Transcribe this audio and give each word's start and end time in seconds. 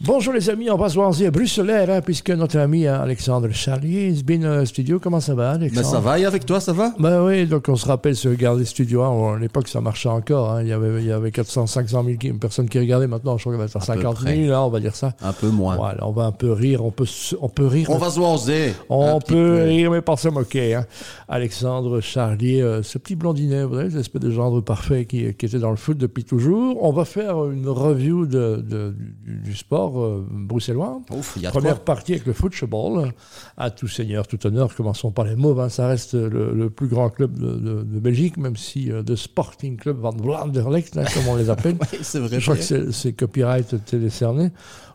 Bonjour 0.00 0.32
les 0.32 0.48
amis, 0.48 0.70
on 0.70 0.76
va 0.76 0.88
se 0.88 0.94
voir 0.94 1.10
à 1.10 1.30
Bruxelles, 1.32 1.90
hein, 1.90 2.00
puisque 2.00 2.30
notre 2.30 2.56
ami 2.60 2.86
hein, 2.86 3.00
Alexandre 3.02 3.50
Charlier 3.50 4.06
is 4.06 4.22
been 4.22 4.44
uh, 4.44 4.64
studio. 4.64 5.00
Comment 5.00 5.18
ça 5.18 5.34
va, 5.34 5.50
Alexandre? 5.50 5.84
Mais 5.84 5.92
ça 5.92 5.98
va, 5.98 6.20
et 6.20 6.24
avec 6.24 6.46
toi, 6.46 6.60
ça 6.60 6.72
va? 6.72 6.94
Ben 7.00 7.24
oui, 7.24 7.46
donc 7.46 7.64
on 7.68 7.74
se 7.74 7.84
rappelle 7.84 8.14
ce 8.14 8.28
Regarder 8.28 8.64
Studio 8.64 9.02
1, 9.02 9.34
à 9.34 9.38
l'époque 9.40 9.66
ça 9.66 9.80
marchait 9.80 10.08
encore, 10.08 10.52
hein, 10.52 10.62
il, 10.62 10.68
y 10.68 10.72
avait, 10.72 11.02
il 11.02 11.06
y 11.08 11.10
avait 11.10 11.32
400, 11.32 11.66
500 11.66 12.04
000 12.22 12.36
personnes 12.38 12.68
qui 12.68 12.78
regardaient, 12.78 13.08
maintenant 13.08 13.36
je 13.38 13.42
crois 13.42 13.54
qu'il 13.54 13.58
va 13.58 13.64
être 13.64 13.82
50 13.82 14.20
000, 14.20 14.48
là, 14.48 14.62
on 14.62 14.68
va 14.68 14.78
dire 14.78 14.94
ça. 14.94 15.14
Un 15.20 15.32
peu 15.32 15.48
moins. 15.48 15.74
Voilà, 15.74 16.06
on 16.06 16.12
va 16.12 16.26
un 16.26 16.32
peu 16.32 16.52
rire, 16.52 16.84
on 16.84 16.92
peut, 16.92 17.06
on 17.40 17.48
peut 17.48 17.66
rire. 17.66 17.90
On 17.90 17.98
va 17.98 18.10
se 18.10 18.20
wanzer. 18.20 18.74
On 18.88 19.18
peut 19.18 19.64
rire, 19.64 19.90
mais 19.90 20.00
pas 20.00 20.16
se 20.16 20.28
moquer. 20.28 20.76
Hein. 20.76 20.86
Alexandre 21.28 22.00
Charlier, 22.00 22.62
euh, 22.62 22.84
ce 22.84 22.98
petit 22.98 23.16
blondinet, 23.16 23.64
vous 23.64 23.74
savez, 23.74 23.88
l'espèce 23.88 24.22
de 24.22 24.30
gendre 24.30 24.60
parfait 24.60 25.06
qui, 25.06 25.34
qui, 25.34 25.46
était 25.46 25.58
dans 25.58 25.70
le 25.70 25.76
foot 25.76 25.98
depuis 25.98 26.22
toujours. 26.22 26.84
On 26.84 26.92
va 26.92 27.04
faire 27.04 27.46
une 27.46 27.68
review 27.68 28.26
de, 28.26 28.64
de 28.64 28.94
du, 29.24 29.40
du, 29.40 29.56
sport 29.56 29.87
euh, 29.96 30.26
bruxellois 30.30 31.00
Ouf, 31.10 31.36
y 31.40 31.46
a 31.46 31.50
Première 31.50 31.80
partie 31.80 32.12
avec 32.12 32.26
le 32.26 32.32
football. 32.32 33.12
À 33.56 33.70
tout 33.70 33.88
seigneur, 33.88 34.26
tout 34.26 34.46
honneur, 34.46 34.74
commençons 34.74 35.10
par 35.10 35.24
les 35.24 35.36
mots. 35.36 35.58
Hein. 35.60 35.68
Ça 35.68 35.86
reste 35.88 36.14
le, 36.14 36.52
le, 36.54 36.70
plus 36.70 36.88
grand 36.88 37.10
club 37.10 37.38
de, 37.38 37.52
de, 37.52 37.82
de 37.82 38.00
Belgique, 38.00 38.36
même 38.36 38.56
si 38.56 38.90
euh, 38.90 39.02
de 39.02 39.16
Sporting 39.16 39.76
Club 39.76 39.98
van 39.98 40.10
Vlaanderlecht, 40.10 40.96
hein, 40.96 41.04
comme 41.14 41.28
on 41.28 41.36
les 41.36 41.50
appelle. 41.50 41.76
oui, 41.92 41.98
c'est 42.02 42.18
vrai. 42.18 42.40
Je 42.40 42.44
crois 42.44 42.56
que 42.56 42.92
c'est 42.92 43.12
copyright 43.12 43.72
été 43.72 43.98
décerné 43.98 44.50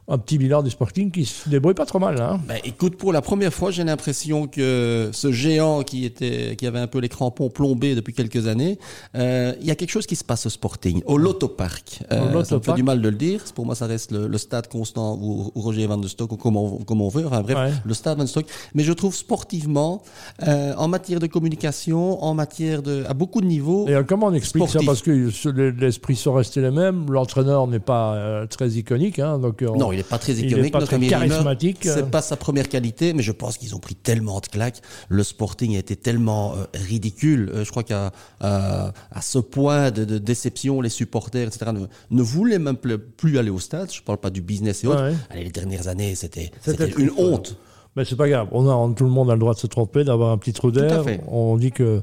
un 0.07 0.17
petit 0.17 0.37
bilan 0.37 0.63
du 0.63 0.69
Sporting 0.69 1.11
qui 1.11 1.25
se 1.25 1.47
débrouille 1.47 1.73
pas 1.73 1.85
trop 1.85 1.99
mal. 1.99 2.19
Hein. 2.21 2.41
Ben, 2.47 2.59
écoute, 2.63 2.97
pour 2.97 3.13
la 3.13 3.21
première 3.21 3.53
fois, 3.53 3.71
j'ai 3.71 3.83
l'impression 3.83 4.47
que 4.47 5.09
ce 5.13 5.31
géant 5.31 5.83
qui 5.83 6.05
était, 6.05 6.55
qui 6.57 6.67
avait 6.67 6.79
un 6.79 6.87
peu 6.87 6.99
les 6.99 7.09
crampons 7.09 7.49
plombés 7.49 7.95
depuis 7.95 8.13
quelques 8.13 8.47
années, 8.47 8.77
euh, 9.15 9.53
il 9.61 9.67
y 9.67 9.71
a 9.71 9.75
quelque 9.75 9.91
chose 9.91 10.05
qui 10.05 10.15
se 10.15 10.23
passe 10.23 10.45
au 10.45 10.49
Sporting, 10.49 11.01
au 11.05 11.17
Lotto 11.17 11.47
Park. 11.47 12.03
Euh, 12.11 12.43
ça 12.43 12.55
me 12.55 12.61
fait 12.61 12.73
du 12.73 12.83
mal 12.83 13.01
de 13.01 13.09
le 13.09 13.15
dire. 13.15 13.43
Pour 13.55 13.65
moi, 13.65 13.75
ça 13.75 13.85
reste 13.85 14.11
le, 14.11 14.27
le 14.27 14.37
stade 14.37 14.67
constant 14.83 15.17
ou, 15.21 15.51
ou, 15.55 15.61
Roger 15.61 15.87
Van 15.87 15.97
de 15.97 16.07
Stock 16.07 16.31
ou 16.33 16.37
comme 16.37 16.57
on, 16.57 16.77
comme 16.79 17.01
on 17.01 17.09
veut. 17.09 17.25
Enfin 17.25 17.41
bref, 17.41 17.57
ouais. 17.57 17.71
le 17.85 17.93
stade 17.93 18.17
Van 18.17 18.23
de 18.23 18.29
Stock. 18.29 18.45
Mais 18.75 18.83
je 18.83 18.93
trouve 18.93 19.15
sportivement, 19.15 20.01
euh, 20.47 20.73
en 20.77 20.87
matière 20.87 21.19
de 21.19 21.27
communication, 21.27 22.21
en 22.23 22.33
matière 22.33 22.81
de, 22.81 23.03
à 23.07 23.13
beaucoup 23.13 23.41
de 23.41 23.47
niveaux. 23.47 23.87
Et 23.87 23.95
comment 24.07 24.27
on 24.27 24.33
explique 24.33 24.67
sportif. 24.67 24.81
ça 24.81 24.85
Parce 24.85 25.01
que 25.01 25.11
les 25.51 25.87
esprits 25.87 26.15
sont 26.15 26.33
restés 26.33 26.61
les 26.61 26.71
mêmes. 26.71 27.05
L'entraîneur 27.09 27.67
n'est 27.67 27.79
pas 27.79 28.15
euh, 28.15 28.45
très 28.47 28.69
iconique, 28.71 29.19
hein, 29.19 29.39
donc. 29.39 29.63
On... 29.67 29.77
Non, 29.77 29.91
il 29.91 29.97
n'est 29.97 30.03
pas 30.03 30.17
très 30.17 30.39
économique, 30.39 30.73
pas 30.73 30.81
très 30.81 30.99
charismatique. 30.99 31.79
C'est 31.83 32.11
pas 32.11 32.21
sa 32.21 32.35
première 32.35 32.67
qualité, 32.67 33.13
mais 33.13 33.23
je 33.23 33.31
pense 33.31 33.57
qu'ils 33.57 33.75
ont 33.75 33.79
pris 33.79 33.95
tellement 33.95 34.39
de 34.39 34.47
claques. 34.47 34.81
Le 35.09 35.23
Sporting 35.23 35.75
a 35.75 35.79
été 35.79 35.95
tellement 35.95 36.55
euh, 36.55 36.65
ridicule. 36.73 37.51
Euh, 37.53 37.63
je 37.63 37.71
crois 37.71 37.83
qu'à 37.83 38.11
euh, 38.43 38.91
à 39.11 39.21
ce 39.21 39.39
point 39.39 39.91
de, 39.91 40.05
de, 40.05 40.17
déception, 40.17 40.81
les 40.81 40.89
supporters, 40.89 41.47
etc., 41.47 41.71
ne, 41.73 41.85
ne 42.09 42.21
voulaient 42.21 42.59
même 42.59 42.77
plus 42.77 43.37
aller 43.37 43.49
au 43.49 43.59
stade. 43.59 43.91
Je 43.91 44.01
parle 44.01 44.17
pas 44.17 44.29
du 44.29 44.41
business 44.41 44.72
et 44.81 44.87
autres. 44.87 45.03
Ouais. 45.09 45.15
Allez, 45.29 45.43
les 45.43 45.51
dernières 45.51 45.87
années, 45.87 46.15
c'était 46.15 46.51
une 46.97 47.11
honte. 47.17 47.57
Mais 47.95 48.05
c'est 48.05 48.15
pas 48.15 48.27
grave. 48.27 48.47
On 48.51 48.67
a, 48.67 48.93
tout 48.95 49.03
le 49.03 49.11
monde 49.11 49.29
a 49.29 49.33
le 49.33 49.39
droit 49.39 49.53
de 49.53 49.59
se 49.59 49.67
tromper, 49.67 50.03
d'avoir 50.03 50.31
un 50.31 50.37
petit 50.39 50.53
trou 50.53 50.71
d'air. 50.71 51.03
On 51.27 51.57
dit 51.57 51.71
que 51.71 52.01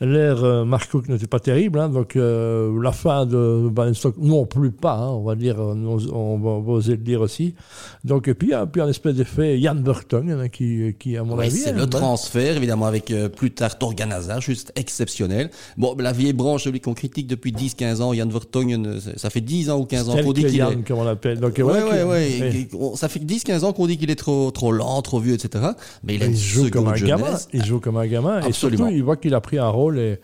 l'air 0.00 0.44
euh, 0.44 0.66
n'était 1.08 1.26
pas 1.26 1.40
terrible, 1.40 1.78
hein, 1.78 1.88
donc 1.88 2.14
euh, 2.16 2.78
la 2.82 2.92
fin 2.92 3.24
de 3.24 3.68
Banstock 3.72 4.16
non 4.18 4.44
plus 4.44 4.70
pas. 4.70 4.96
Hein, 4.96 5.08
on 5.08 5.22
va 5.22 5.36
dire, 5.36 5.56
on, 5.58 5.86
on, 5.86 6.38
va, 6.38 6.50
on, 6.50 6.60
va, 6.60 6.72
oser 6.72 6.92
le 6.92 6.98
dire 6.98 7.22
aussi. 7.22 7.54
Donc 8.04 8.28
et 8.28 8.34
puis 8.34 8.48
il 8.48 8.50
y 8.50 8.54
a 8.54 8.66
puis 8.66 8.82
un 8.82 8.88
espèce 8.88 9.14
d'effet 9.14 9.58
Jan 9.58 9.76
Burton 9.76 10.30
hein, 10.30 10.48
qui, 10.48 10.94
qui 10.98 11.16
à 11.16 11.24
mon 11.24 11.38
oui, 11.38 11.46
avis. 11.46 11.56
C'est 11.56 11.72
le 11.72 11.86
transfert 11.86 12.56
évidemment 12.56 12.86
avec 12.86 13.10
euh, 13.10 13.30
plus 13.30 13.50
tard 13.50 13.78
Torgan 13.78 14.10
Hazard, 14.10 14.42
juste 14.42 14.72
exceptionnel. 14.76 15.50
Bon, 15.78 15.96
la 15.98 16.12
vieille 16.12 16.34
branche, 16.34 16.64
celui 16.64 16.80
qu'on 16.80 16.94
critique 16.94 17.26
depuis 17.26 17.52
10-15 17.52 18.02
ans, 18.02 18.12
Jan 18.12 18.26
Burton, 18.26 19.00
ça 19.16 19.30
fait 19.30 19.40
10 19.40 19.70
ans 19.70 19.78
ou 19.78 19.86
15 19.86 20.08
ans 20.10 20.22
qu'on 20.22 20.32
dit 20.32 20.44
qu'il 20.44 20.60
est. 20.60 20.86
comme 20.86 20.98
on 20.98 21.04
l'appelle. 21.04 21.40
Donc 21.40 21.56
ouais, 21.56 21.64
ouais, 21.64 21.82
ouais, 21.82 22.04
ouais. 22.04 22.68
Ça 22.96 23.08
fait 23.08 23.20
10-15 23.20 23.64
ans 23.64 23.72
qu'on 23.72 23.86
dit 23.86 23.96
qu'il 23.96 24.10
est 24.10 24.16
trop, 24.16 24.50
trop 24.50 24.70
lent, 24.70 25.00
trop 25.00 25.18
vieux 25.18 25.29
etc. 25.34 25.70
Mais 26.02 26.14
il, 26.14 26.22
a 26.22 26.26
il 26.26 26.36
joue 26.36 26.70
comme 26.70 26.88
un 26.88 26.94
jeunesse. 26.94 27.20
gamin. 27.20 27.38
Il 27.52 27.64
joue 27.64 27.80
comme 27.80 27.96
un 27.96 28.06
gamin. 28.06 28.36
Absolument. 28.36 28.48
Et 28.48 28.52
surtout, 28.52 28.96
il 28.96 29.02
voit 29.02 29.16
qu'il 29.16 29.34
a 29.34 29.40
pris 29.40 29.58
un 29.58 29.68
rôle 29.68 29.98
et 29.98 30.20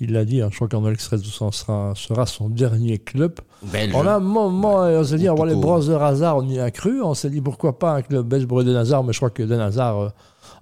il 0.00 0.12
l'a 0.12 0.24
dit. 0.24 0.42
Hein, 0.42 0.48
je 0.50 0.56
crois 0.56 0.68
qu'en 0.68 0.88
Express 0.90 1.22
sera, 1.22 1.94
sera 1.94 2.26
son 2.26 2.48
dernier 2.48 2.98
club. 2.98 3.34
Belge. 3.62 3.94
On 3.94 4.06
a 4.06 4.14
un 4.14 4.20
moment, 4.20 4.80
on 4.80 5.04
s'est 5.04 5.16
dit, 5.16 5.28
on 5.28 5.34
va 5.34 5.46
les 5.46 5.54
Brother 5.54 6.02
Hazard, 6.02 6.38
on 6.38 6.48
y 6.48 6.60
a 6.60 6.70
cru. 6.70 7.02
On 7.02 7.14
s'est 7.14 7.30
dit, 7.30 7.40
pourquoi 7.40 7.78
pas 7.78 7.92
un 7.92 8.02
club 8.02 8.26
belge 8.26 8.46
pour 8.46 8.60
Eden 8.60 8.76
Hazard, 8.76 9.04
mais 9.04 9.12
je 9.12 9.18
crois 9.18 9.30
que 9.30 9.42
Eden 9.42 9.60
Hazard. 9.60 10.12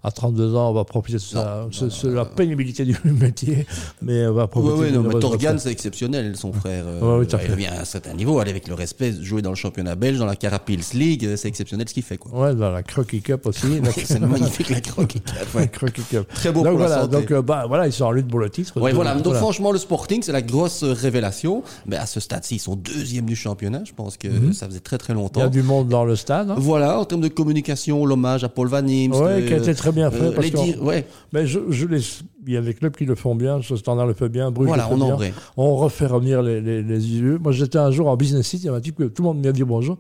Euh, 0.04 0.09
à 0.09 0.10
32 0.10 0.54
ans, 0.56 0.70
on 0.70 0.72
va 0.72 0.84
profiter 0.84 1.19
de 1.19 1.22
sa, 1.22 1.66
non, 1.81 1.88
non, 2.04 2.15
la 2.15 2.25
pénibilité 2.25 2.84
du 2.84 2.97
métier, 3.04 3.66
mais 4.00 4.26
on 4.26 4.34
va 4.34 4.47
profiter. 4.47 4.75
Oui, 4.75 4.87
oui, 4.87 4.93
non, 4.93 5.03
mais 5.03 5.20
Torgan, 5.20 5.56
c'est 5.59 5.70
exceptionnel, 5.70 6.37
son 6.37 6.53
frère. 6.53 6.84
Euh, 6.87 7.19
oui, 7.20 7.26
il 7.31 7.50
revient 7.50 7.66
à 7.66 7.81
un 7.81 7.84
certain 7.84 8.15
niveau, 8.15 8.38
aller 8.38 8.50
avec 8.50 8.69
le 8.69 8.75
respect, 8.75 9.12
jouer 9.20 9.43
dans 9.43 9.50
le 9.50 9.56
championnat 9.56 9.94
belge, 9.94 10.19
dans 10.19 10.26
la 10.26 10.37
Carapils 10.37 10.82
League, 10.94 11.37
c'est 11.37 11.48
exceptionnel 11.48 11.88
ce 11.88 11.94
qu'il 11.94 12.03
fait, 12.03 12.19
quoi. 12.19 12.32
Ouais, 12.32 12.54
dans 12.54 12.70
la 12.70 12.82
Crocky 12.82 13.22
Cup 13.22 13.47
aussi. 13.47 13.81
c'est 14.04 14.20
magnifique, 14.20 14.70
la 14.70 14.81
Crocky 14.81 15.20
Cup. 15.20 15.54
Ouais. 15.54 15.69
Crocky 15.69 16.03
Cup. 16.03 16.26
Très 16.34 16.53
beau 16.53 16.62
donc, 16.62 16.72
pour 16.72 16.78
voilà, 16.78 16.97
la 16.97 17.03
santé. 17.03 17.16
Donc, 17.16 17.31
euh, 17.31 17.43
bah, 17.43 17.64
voilà, 17.69 17.87
ils 17.87 17.93
sont 17.93 18.04
en 18.04 18.12
lutte 18.12 18.28
pour 18.28 18.41
le 18.41 18.50
titre. 18.50 18.81
Ouais, 18.81 18.93
voilà. 18.93 19.14
Donc, 19.14 19.25
voilà. 19.25 19.41
franchement, 19.41 19.72
le 19.72 19.78
Sporting, 19.78 20.22
c'est 20.22 20.32
la 20.32 20.43
grosse 20.43 20.82
révélation. 20.82 21.62
Mais 21.87 21.97
à 21.97 22.06
ce 22.06 22.20
stade-ci, 22.20 22.56
ils 22.56 22.60
sont 22.60 22.76
deuxième 22.76 23.26
du 23.26 23.37
championnat. 23.37 23.82
Je 23.84 23.93
pense 23.93 24.16
que 24.16 24.28
-hmm. 24.28 24.53
ça 24.53 24.66
faisait 24.66 24.81
très, 24.81 24.99
très 24.99 25.14
longtemps. 25.14 25.41
Il 25.41 25.44
y 25.44 25.47
a 25.47 25.50
du 25.50 25.62
monde 25.62 25.88
dans 25.88 26.04
le 26.04 26.16
stade. 26.16 26.50
Hein. 26.50 26.56
Voilà, 26.59 26.99
en 26.99 27.04
termes 27.04 27.20
de 27.20 27.28
communication, 27.28 28.04
l'hommage 28.06 28.44
à 28.44 28.49
Paul 28.49 28.69
Van 28.69 28.87
Imst. 28.87 29.20
Ouais, 29.20 29.44
qui 29.47 29.54
a 29.54 29.59
été 29.59 29.72
très 29.75 29.93
bien 29.93 30.10
fait. 30.10 30.22
Euh, 30.22 30.33
parce 30.33 30.50
les 30.50 30.77
ouais. 30.78 31.06
Mais 31.33 31.47
je, 31.47 31.60
je 31.71 31.87
les, 31.87 32.00
il 32.47 32.53
y 32.53 32.56
a 32.56 32.60
des 32.60 32.75
clubs 32.75 32.94
qui 32.94 33.05
le 33.05 33.15
font 33.15 33.34
bien, 33.34 33.60
ce 33.62 33.77
standard 33.77 34.06
le 34.06 34.15
fait 34.15 34.28
bien, 34.28 34.50
Bruges 34.50 34.69
voilà, 34.69 34.88
le 34.91 34.97
fait 34.97 35.03
on 35.03 35.16
bien. 35.16 35.33
On 35.56 35.77
refait 35.77 36.06
revenir 36.06 36.43
les, 36.43 36.60
les, 36.60 36.83
les 36.83 37.06
yeux. 37.09 37.38
Moi, 37.43 37.53
j'étais 37.53 37.78
un 37.78 37.91
jour 37.91 38.09
en 38.09 38.16
business 38.16 38.47
site, 38.47 38.62
il 38.62 38.66
y 38.66 38.69
avait 38.69 38.78
un 38.78 38.81
type 38.81 38.97
que 38.97 39.05
tout 39.05 39.22
le 39.22 39.28
monde 39.28 39.44
m'a 39.44 39.53
dit 39.53 39.65
bonjour. 39.65 39.99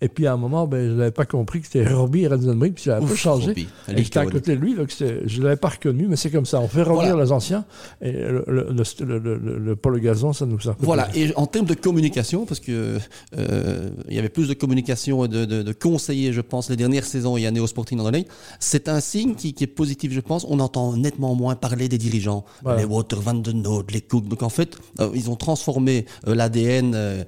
Et 0.00 0.08
puis 0.08 0.26
à 0.26 0.32
un 0.34 0.36
moment, 0.36 0.66
ben, 0.66 0.90
je 0.90 0.94
n'avais 0.94 1.10
pas 1.12 1.24
compris 1.24 1.60
que 1.60 1.66
c'était 1.66 1.86
Robbie 1.88 2.26
Renzenbrink, 2.26 2.74
puis 2.74 2.84
il 2.86 2.90
a 2.90 2.96
un 2.96 3.02
peu 3.02 3.14
changé. 3.14 3.48
Robbie. 3.48 3.68
Et 3.88 4.02
j'étais 4.02 4.18
à 4.18 4.26
côté 4.26 4.54
de 4.54 4.60
lui, 4.60 4.74
donc 4.74 4.90
je 4.98 5.38
ne 5.38 5.44
l'avais 5.44 5.56
pas 5.56 5.68
reconnu, 5.68 6.06
mais 6.08 6.16
c'est 6.16 6.30
comme 6.30 6.44
ça. 6.46 6.60
On 6.60 6.68
fait 6.68 6.82
revenir 6.82 7.12
Voilà. 7.12 7.24
les 7.24 7.32
anciens. 7.32 7.64
Et 8.02 8.12
le, 8.12 8.44
le, 8.48 9.58
le, 9.58 9.76
Paul 9.76 9.98
Gazon, 10.00 10.32
ça 10.32 10.44
nous 10.46 10.68
a. 10.68 10.76
Voilà, 10.80 11.08
et 11.14 11.32
en 11.36 11.46
termes 11.46 11.66
de 11.66 11.74
communication, 11.74 12.44
parce 12.44 12.60
que 12.60 12.98
euh, 13.38 13.88
il 14.08 14.14
y 14.14 14.18
avait 14.18 14.28
plus 14.28 14.48
de 14.48 14.54
communication 14.54 15.24
et 15.24 15.28
de, 15.28 15.44
de, 15.44 15.62
de, 15.62 15.72
conseillers, 15.72 16.32
je 16.32 16.40
pense, 16.40 16.68
les 16.68 16.76
dernières 16.76 17.04
saisons, 17.04 17.36
il 17.36 17.42
y 17.42 17.46
a 17.46 17.50
Néo 17.50 17.66
Sporting 17.66 18.02
l'année, 18.02 18.26
c'est 18.60 18.88
un 18.88 19.00
signe 19.14 19.34
qui, 19.36 19.54
qui, 19.54 19.64
est 19.64 19.68
positif, 19.68 20.12
je 20.12 20.20
pense. 20.20 20.44
On 20.48 20.58
entend 20.58 20.96
nettement 20.96 21.34
moins 21.34 21.54
parler 21.54 21.88
des 21.88 21.98
dirigeants, 21.98 22.44
voilà. 22.62 22.80
les 22.80 22.84
Water 22.84 23.20
Van 23.20 23.34
den 23.34 23.62
Noot, 23.62 23.92
les 23.92 24.00
Cook. 24.00 24.26
Donc 24.26 24.42
en 24.42 24.48
fait, 24.48 24.76
euh, 25.00 25.10
ils 25.14 25.30
ont 25.30 25.36
transformé 25.36 26.06
euh, 26.26 26.34
l'ADN 26.34 26.92
euh, 26.94 27.24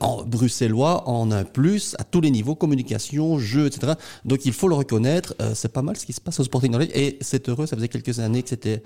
en 0.00 0.24
bruxellois 0.24 1.08
en 1.08 1.30
un 1.30 1.44
plus 1.44 1.94
à 1.98 2.04
tous 2.04 2.20
les 2.20 2.30
niveaux, 2.30 2.56
communication, 2.56 3.38
jeu, 3.38 3.66
etc. 3.66 3.92
Donc 4.24 4.44
il 4.46 4.52
faut 4.52 4.68
le 4.68 4.74
reconnaître, 4.74 5.34
c'est 5.54 5.72
pas 5.72 5.82
mal 5.82 5.96
ce 5.96 6.06
qui 6.06 6.12
se 6.12 6.20
passe 6.20 6.40
au 6.40 6.44
Sporting 6.44 6.72
l'année, 6.72 6.90
et 6.94 7.18
c'est 7.20 7.48
heureux, 7.48 7.66
ça 7.66 7.76
faisait 7.76 7.88
quelques 7.88 8.18
années 8.18 8.42
que 8.42 8.48
c'était 8.48 8.82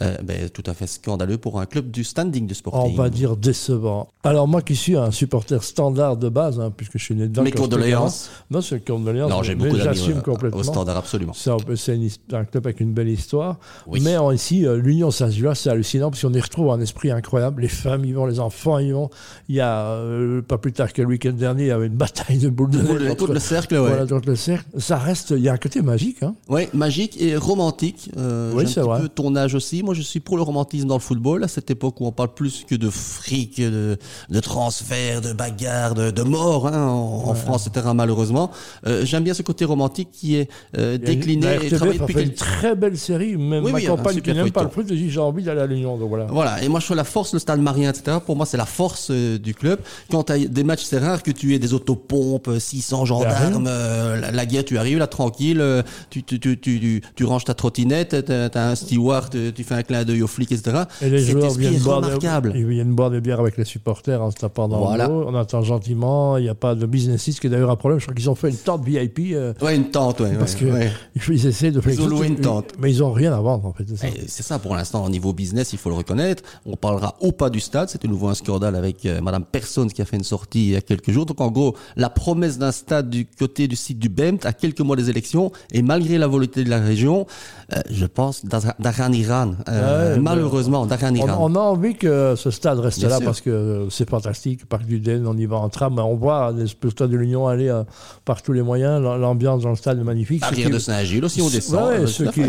ben, 0.00 0.48
tout 0.50 0.62
à 0.66 0.74
fait 0.74 0.86
scandaleux 0.86 1.38
pour 1.38 1.60
un 1.60 1.66
club 1.66 1.90
du 1.90 2.04
standing 2.04 2.46
du 2.46 2.54
Sporting. 2.54 2.92
On 2.92 2.96
va 2.96 3.10
dire 3.10 3.36
décevant. 3.36 4.08
Alors 4.22 4.46
moi 4.46 4.62
qui 4.62 4.76
suis 4.76 4.96
un 4.96 5.10
supporter 5.10 5.62
standard 5.64 6.16
de 6.16 6.28
base, 6.28 6.60
hein, 6.60 6.72
puisque 6.76 6.98
je 6.98 7.04
suis 7.04 7.14
né 7.14 7.26
dedans. 7.26 7.42
Mes 7.42 7.52
condoléances. 7.52 8.30
Non, 8.50 8.60
c'est 8.60 8.84
condoléances. 8.84 9.30
Non, 9.30 9.42
j'ai 9.42 9.54
beaucoup 9.54 9.76
j'assume 9.76 10.18
au, 10.18 10.22
complètement. 10.22 10.60
au 10.60 10.62
standard, 10.62 10.96
absolument. 10.96 11.32
C'est 11.34 11.50
un, 11.50 11.58
un, 11.88 12.44
club 12.44 12.66
avec 12.66 12.80
une 12.80 12.92
belle 12.92 13.08
histoire. 13.08 13.58
Oui. 13.86 14.00
Mais 14.02 14.16
en, 14.16 14.30
ici, 14.32 14.66
euh, 14.66 14.76
l'Union 14.76 15.10
Saint-Gilloise, 15.10 15.58
c'est 15.58 15.70
hallucinant 15.70 16.10
parce 16.10 16.22
qu'on 16.22 16.32
y 16.32 16.40
retrouve 16.40 16.70
un 16.70 16.80
esprit 16.80 17.10
incroyable. 17.10 17.62
Les 17.62 17.68
femmes 17.68 18.04
y 18.04 18.12
vont, 18.12 18.26
les 18.26 18.40
enfants 18.40 18.78
y 18.78 18.92
vont. 18.92 19.10
Il 19.48 19.54
y 19.56 19.60
a, 19.60 19.86
euh, 19.86 20.42
pas 20.42 20.58
plus 20.58 20.72
tard 20.72 20.92
que 20.92 21.02
le 21.02 21.08
week-end 21.08 21.32
dernier, 21.32 21.64
il 21.64 21.68
y 21.68 21.72
avait 21.72 21.86
une 21.86 21.96
bataille 21.96 22.38
de 22.38 22.48
boules 22.48 22.70
de 22.70 22.82
neige. 22.82 23.16
Contre 23.16 23.32
le 23.32 23.40
cercle, 23.40 23.74
ouais. 23.74 23.80
Voilà, 23.80 24.06
contre 24.06 24.28
le 24.28 24.36
cercle. 24.36 24.66
Ça 24.78 24.98
reste, 24.98 25.30
il 25.30 25.42
y 25.42 25.48
a 25.48 25.52
un 25.52 25.58
côté 25.58 25.82
magique. 25.82 26.22
Hein. 26.22 26.34
Oui, 26.48 26.68
magique 26.72 27.20
et 27.20 27.36
romantique. 27.36 28.10
Euh, 28.16 28.52
oui, 28.54 28.64
c'est 28.66 28.80
vrai. 28.80 29.00
peu 29.00 29.08
ton 29.08 29.34
âge 29.36 29.54
aussi. 29.54 29.82
Moi, 29.82 29.94
je 29.94 30.02
suis 30.02 30.20
pour 30.20 30.36
le 30.36 30.42
romantisme 30.42 30.88
dans 30.88 30.96
le 30.96 31.00
football. 31.00 31.44
À 31.44 31.48
cette 31.48 31.70
époque 31.70 32.00
où 32.00 32.06
on 32.06 32.12
parle 32.12 32.34
plus 32.34 32.64
que 32.68 32.74
de 32.74 32.90
fric, 32.90 33.60
de, 33.60 33.96
de 34.28 34.40
transfert, 34.40 35.20
de 35.20 35.32
bagarre, 35.32 35.94
de, 35.94 36.10
de 36.10 36.22
mort 36.22 36.66
hein, 36.66 36.86
en, 36.86 37.24
ouais. 37.24 37.30
en, 37.30 37.34
France, 37.34 37.66
etc. 37.66 37.88
Malheureusement, 37.94 38.50
euh, 38.86 39.04
j'aime 39.04 39.24
bien 39.24 39.34
ce 39.34 39.42
côté 39.42 39.64
romantique 39.64 40.10
qui 40.12 40.36
est 40.36 40.50
euh, 40.78 40.98
décliné 40.98 41.69
RTBF 41.74 41.78
travaillé 41.78 41.98
depuis 41.98 42.14
fait 42.14 42.22
une 42.24 42.34
très 42.34 42.74
belle 42.74 42.98
série. 42.98 43.36
Même 43.36 43.64
Oui, 43.64 43.72
ma 43.72 43.78
oui, 43.78 43.84
compagne 43.86 44.18
un 44.18 44.20
qui 44.20 44.32
n'aime 44.32 44.50
pas 44.50 44.62
le 44.62 44.68
foot, 44.70 44.86
dit 44.86 45.10
j'ai 45.10 45.20
envie 45.20 45.42
d'aller 45.42 45.60
à 45.60 45.66
l'Union. 45.66 45.96
Donc 45.96 46.08
voilà. 46.08 46.26
Voilà, 46.26 46.62
et 46.62 46.68
moi 46.68 46.80
je 46.80 46.84
trouve 46.86 46.96
la 46.96 47.04
force, 47.04 47.32
le 47.32 47.38
stade 47.38 47.60
Marien, 47.60 47.90
etc. 47.90 48.18
Pour 48.24 48.36
moi, 48.36 48.46
c'est 48.46 48.56
la 48.56 48.66
force 48.66 49.08
euh, 49.10 49.38
du 49.38 49.54
club. 49.54 49.80
Quand 50.10 50.24
tu 50.24 50.32
as 50.32 50.38
des 50.38 50.64
matchs, 50.64 50.84
c'est 50.84 50.98
rare 50.98 51.22
que 51.22 51.30
tu 51.30 51.54
aies 51.54 51.58
des 51.58 51.74
autopompes, 51.74 52.48
euh, 52.48 52.58
600 52.58 53.04
gendarmes, 53.04 53.66
euh, 53.68 54.20
la, 54.20 54.30
la 54.30 54.46
guerre, 54.46 54.64
tu 54.64 54.78
arrives 54.78 54.98
là 54.98 55.06
tranquille, 55.06 55.60
euh, 55.60 55.82
tu, 56.10 56.22
tu, 56.22 56.38
tu, 56.38 57.02
tu, 57.14 57.24
ranges 57.24 57.44
ta 57.44 57.54
trottinette, 57.54 58.24
tu 58.26 58.32
as, 58.32 58.50
un 58.68 58.74
steward, 58.74 59.34
euh, 59.34 59.50
tu 59.54 59.64
fais 59.64 59.74
un 59.74 59.82
clin 59.82 60.04
d'œil 60.04 60.22
aux 60.22 60.26
flics, 60.26 60.52
etc. 60.52 60.84
Et 61.02 61.10
les 61.10 61.18
joueurs 61.18 61.52
viennent 61.52 61.78
boire, 61.78 61.98
remarquable. 61.98 62.52
des, 62.52 62.60
ils 62.60 62.66
viennent 62.66 62.94
boire 62.94 63.10
des 63.10 63.20
bières 63.20 63.40
avec 63.40 63.56
les 63.56 63.64
supporters 63.64 64.22
en 64.22 64.30
se 64.30 64.36
tapant 64.36 64.68
dans 64.68 64.78
Voilà. 64.80 65.06
le 65.06 65.12
dos. 65.12 65.24
On 65.28 65.34
attend 65.34 65.62
gentiment. 65.62 66.36
Il 66.36 66.44
n'y 66.44 66.48
a 66.48 66.54
pas 66.54 66.74
de 66.74 66.86
business 66.86 67.28
qui 67.40 67.46
est 67.46 67.50
d'ailleurs 67.50 67.70
un 67.70 67.76
problème. 67.76 68.00
Je 68.00 68.06
crois 68.06 68.14
qu'ils 68.14 68.30
ont 68.30 68.34
fait 68.34 68.50
une 68.50 68.56
tente 68.56 68.84
VIP. 68.84 69.34
Ouais, 69.62 69.76
une 69.76 69.90
tente, 69.90 70.20
ouais. 70.20 70.34
parce 70.38 70.54
ouais, 70.54 70.60
que 70.60 70.64
ouais. 70.66 70.92
ils 71.30 71.46
essaient 71.60 71.72
de 71.72 71.80
faire 71.80 71.92
ils 71.92 72.02
ont 72.02 72.08
loué 72.08 72.26
une 72.26 72.40
tente. 72.40 72.72
Mais 72.78 72.90
ils 72.90 73.02
ont 73.02 73.12
rien 73.12 73.32
à 73.32 73.40
vendre, 73.40 73.66
en 73.66 73.72
fait. 73.72 73.84
C'est 74.28 74.42
ça. 74.42 74.58
pour 74.58 74.74
l'instant, 74.74 75.04
au 75.04 75.10
niveau 75.10 75.32
business, 75.32 75.72
il 75.72 75.78
faut 75.78 75.90
le 75.90 75.96
reconnaître. 75.96 76.42
On 76.66 76.76
parlera 76.76 77.16
au 77.20 77.32
pas 77.32 77.50
du 77.50 77.60
stade. 77.60 77.88
C'était 77.88 78.08
nouveau 78.08 78.28
un 78.28 78.34
scandale 78.34 78.76
avec 78.76 79.04
euh, 79.06 79.20
Madame 79.20 79.44
Personne 79.44 79.90
qui 79.92 80.02
a 80.02 80.04
fait 80.04 80.16
une 80.16 80.24
sortie 80.24 80.66
il 80.66 80.72
y 80.72 80.76
a 80.76 80.80
quelques 80.80 81.10
jours. 81.10 81.26
Donc, 81.26 81.40
en 81.40 81.50
gros, 81.50 81.76
la 81.96 82.10
promesse 82.10 82.58
d'un 82.58 82.72
stade 82.72 83.10
du 83.10 83.26
côté 83.26 83.68
du 83.68 83.76
site 83.76 83.98
du 83.98 84.08
BEMT 84.08 84.44
à 84.44 84.52
quelques 84.52 84.80
mois 84.80 84.96
des 84.96 85.10
élections 85.10 85.52
et 85.72 85.82
malgré 85.82 86.18
la 86.18 86.26
volonté 86.26 86.64
de 86.64 86.70
la 86.70 86.80
région, 86.80 87.26
euh, 87.72 87.80
je 87.90 88.06
pense, 88.06 88.44
d'Aran 88.44 89.12
Iran. 89.12 89.54
Euh, 89.68 90.18
malheureusement, 90.20 90.86
d'Aran 90.86 91.14
Iran. 91.14 91.36
On, 91.40 91.54
a 91.54 91.60
envie 91.60 91.94
que 91.94 92.34
ce 92.36 92.50
stade 92.50 92.78
reste 92.78 93.02
là 93.02 93.20
parce 93.20 93.40
que 93.40 93.86
c'est 93.90 94.08
fantastique. 94.08 94.66
Parc 94.66 94.86
du 94.86 95.00
Den, 95.00 95.26
on 95.26 95.36
y 95.36 95.46
va 95.46 95.56
en 95.56 95.68
tram. 95.68 95.98
On 95.98 96.16
voit 96.16 96.52
le 96.52 96.90
stade 96.90 97.10
de 97.10 97.16
l'Union 97.16 97.46
aller 97.46 97.68
euh, 97.68 97.84
par 98.24 98.42
tous 98.42 98.52
les 98.52 98.62
moyens. 98.62 99.02
L'ambiance 99.02 99.62
dans 99.62 99.70
le 99.70 99.76
stade 99.76 99.98
est 99.98 100.04
magnifique. 100.04 100.40
Barrière 100.40 100.70
de 100.70 100.78
Saint-Gilles 100.78 101.24
aussi, 101.24 101.42
on 101.42 101.48
descend. 101.50 102.06
ceux, 102.06 102.30
qui, 102.30 102.42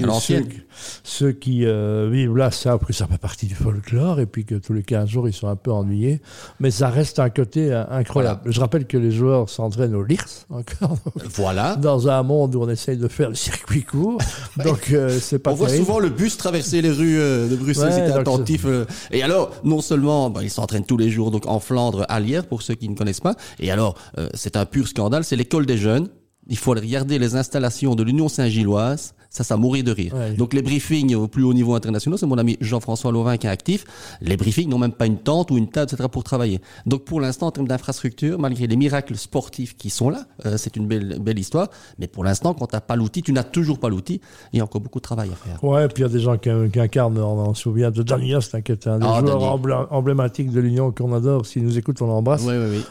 ceux, 1.03 1.31
qui, 1.31 1.59
vivent 1.59 2.38
là 2.38 2.51
ça 2.51 2.77
que 2.86 2.94
ça 2.94 3.07
fait 3.07 3.18
partie 3.18 3.45
du 3.45 3.56
folklore 3.56 4.19
et 4.19 4.25
puis 4.25 4.45
que 4.45 4.56
tous 4.56 4.74
les 4.74 4.83
15 4.83 5.09
jours, 5.09 5.27
ils 5.27 5.33
sont 5.33 5.48
un 5.48 5.56
peu 5.56 5.71
ennuyés. 5.71 6.21
Mais 6.59 6.71
ça 6.71 6.89
reste 6.89 7.19
un 7.19 7.30
côté 7.30 7.74
incroyable. 7.74 8.42
Je 8.45 8.59
rappelle 8.59 8.86
que 8.86 8.98
les 8.98 9.12
joueurs 9.12 9.50
s'entraînent 9.50 9.95
au 9.95 10.03
LIRS 10.03 10.45
encore. 10.50 10.98
Voilà. 11.36 11.75
Dans 11.75 12.07
un 12.09 12.24
monde 12.24 12.56
où 12.56 12.62
on 12.62 12.69
essaye 12.69 12.98
de 12.98 13.07
faire 13.07 13.30
le 13.30 13.36
circuit 13.36 13.83
court. 13.83 14.19
Donc, 14.63 14.94
c'est 15.19 15.39
pas 15.39 15.51
On 15.51 15.56
voit 15.56 15.69
souvent 15.69 16.00
le 16.00 16.09
bus 16.09 16.38
traverser 16.38 16.81
les 16.81 16.92
rues 16.92 17.18
de 17.18 17.56
Bruxelles, 17.56 17.94
c'est 17.94 18.12
attentif. 18.12 18.65
Et 19.12 19.24
alors, 19.24 19.51
non 19.63 19.81
seulement, 19.81 20.30
bah, 20.30 20.42
ils 20.44 20.50
s'entraînent 20.50 20.86
tous 20.86 20.98
les 20.98 21.09
jours 21.09 21.31
donc 21.31 21.48
en 21.48 21.59
Flandre, 21.59 22.06
à 22.09 22.19
Lierre, 22.19 22.45
pour 22.45 22.62
ceux 22.62 22.75
qui 22.75 22.89
ne 22.89 22.95
connaissent 22.95 23.19
pas. 23.19 23.36
Et 23.59 23.71
alors, 23.71 23.95
euh, 24.18 24.30
c'est 24.33 24.56
un 24.56 24.65
pur 24.65 24.88
scandale, 24.88 25.24
c'est 25.24 25.36
l'école 25.36 25.65
des 25.65 25.77
jeunes. 25.77 26.09
Il 26.47 26.57
faut 26.57 26.71
regarder 26.71 27.19
les 27.19 27.35
installations 27.35 27.95
de 27.95 28.03
l'Union 28.03 28.27
Saint-Gilloise 28.27 29.13
ça, 29.31 29.45
ça 29.45 29.55
mourir 29.55 29.85
de 29.85 29.91
rire. 29.91 30.13
Donc 30.38 30.53
les 30.53 30.61
briefings 30.61 31.15
au 31.15 31.27
plus 31.29 31.43
haut 31.43 31.53
niveau 31.53 31.73
international, 31.73 32.19
c'est 32.19 32.25
mon 32.25 32.38
ami 32.38 32.57
Jean-François 32.59 33.13
Lauvin 33.13 33.38
qui 33.38 33.47
est 33.47 33.49
actif. 33.49 33.85
Les 34.21 34.35
briefings 34.35 34.69
n'ont 34.69 34.77
même 34.77 34.91
pas 34.91 35.05
une 35.05 35.19
tente 35.19 35.51
ou 35.51 35.57
une 35.57 35.69
table, 35.69 35.89
etc. 35.91 36.09
pour 36.11 36.25
travailler. 36.25 36.59
Donc 36.85 37.05
pour 37.05 37.21
l'instant, 37.21 37.47
en 37.47 37.51
termes 37.51 37.67
d'infrastructure, 37.67 38.38
malgré 38.38 38.67
les 38.67 38.75
miracles 38.75 39.15
sportifs 39.15 39.77
qui 39.77 39.89
sont 39.89 40.09
là, 40.09 40.25
euh, 40.45 40.57
c'est 40.57 40.75
une 40.75 40.85
belle, 40.85 41.17
belle 41.21 41.39
histoire. 41.39 41.69
Mais 41.97 42.07
pour 42.07 42.25
l'instant, 42.25 42.53
quand 42.53 42.67
tu 42.67 42.75
n'as 42.75 42.81
pas 42.81 42.97
l'outil, 42.97 43.23
tu 43.23 43.31
n'as 43.31 43.45
toujours 43.45 43.79
pas 43.79 43.88
l'outil. 43.88 44.19
Il 44.51 44.57
y 44.57 44.59
a 44.59 44.65
encore 44.65 44.81
beaucoup 44.81 44.99
de 44.99 45.03
travail 45.03 45.29
à 45.29 45.35
faire. 45.35 45.63
Ouais, 45.63 45.88
puis 45.88 46.03
il 46.03 46.07
y 46.07 46.09
a 46.09 46.11
des 46.11 46.19
gens 46.19 46.38
qui, 46.38 46.49
incarnent, 46.49 47.17
on, 47.17 47.53
se 47.53 47.61
souvient 47.61 47.89
de 47.89 48.03
Daniel, 48.03 48.41
qui 48.41 48.71
était 48.73 48.89
un 48.89 48.99
des 48.99 49.05
ah, 49.07 49.21
joueurs 49.21 49.88
emblématiques 49.93 50.51
de 50.51 50.59
l'Union 50.59 50.91
qu'on 50.91 51.13
adore. 51.13 51.45
S'il 51.45 51.63
nous 51.63 51.77
écoute, 51.77 52.01
on 52.01 52.07
l'embrasse. 52.07 52.45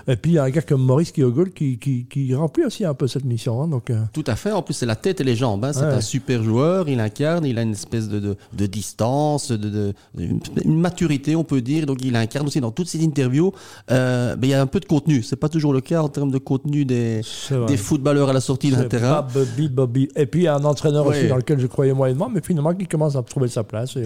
Et 0.09 0.17
puis 0.17 0.33
il 0.33 0.35
y 0.37 0.39
a 0.39 0.45
un 0.45 0.51
gars 0.51 0.63
comme 0.63 0.83
Maurice 0.83 1.13
qui, 1.13 1.23
qui, 1.55 1.79
qui, 1.79 2.07
qui 2.07 2.35
remplit 2.35 2.65
aussi 2.65 2.87
un 2.87 2.95
peu 2.95 3.07
cette 3.07 3.27
mission. 3.27 3.40
Hein, 3.49 3.69
donc, 3.69 3.91
euh. 3.91 4.03
Tout 4.13 4.25
à 4.27 4.37
fait. 4.37 4.53
En 4.53 4.63
plus, 4.63 4.75
c'est 4.75 4.87
la 4.87 4.97
tête 4.97 5.21
et 5.21 5.25
les 5.25 5.37
jambes. 5.37 5.65
Hein. 5.65 5.73
C'est 5.73 5.85
un 5.85 6.01
super 6.01 6.43
joueur, 6.43 6.89
il 6.89 7.01
incarne, 7.01 7.45
il 7.45 7.59
a 7.59 7.63
une 7.63 7.73
espèce 7.73 8.09
de, 8.09 8.37
de, 8.53 8.67
distance, 8.67 9.51
de, 9.51 9.95
une 10.17 10.81
maturité, 10.81 11.37
on 11.37 11.45
peut 11.45 11.61
dire. 11.61 11.87
Donc 11.87 11.99
il 12.03 12.15
incarne 12.17 12.47
aussi 12.47 12.61
dans 12.61 12.71
toutes 12.71 12.89
ses 12.89 13.05
interviews. 13.05 13.53
Euh, 13.91 14.37
mais 14.41 14.49
il 14.49 14.51
y 14.51 14.55
a 14.55 14.61
un 14.61 14.67
peu 14.67 14.81
de 14.81 14.85
contenu. 14.85 15.23
C'est 15.23 15.37
pas 15.37 15.49
toujours 15.49 15.73
le 15.73 15.81
cas 15.81 16.03
en 16.03 16.09
termes 16.09 16.31
de 16.31 16.39
contenu 16.39 16.85
des, 16.85 17.23
des 17.67 17.77
footballeurs 17.77 18.29
à 18.29 18.33
la 18.33 18.41
sortie 18.41 18.71
d'un 18.71 18.85
terrain. 18.85 19.27
Bobby, 19.33 19.69
Bobby. 19.69 20.09
Et 20.17 20.27
puis 20.27 20.43
il 20.43 20.45
y 20.45 20.49
a 20.49 20.57
un 20.57 20.65
entraîneur 20.65 21.07
aussi 21.07 21.29
dans 21.29 21.37
lequel 21.37 21.59
je 21.59 21.67
croyais 21.67 21.93
moyennement, 21.93 22.29
mais 22.29 22.41
finalement 22.43 22.75
qui 22.75 22.87
commence 22.87 23.17
à 23.17 23.23
trouver 23.23 23.49
sa 23.49 23.65
place. 23.65 23.97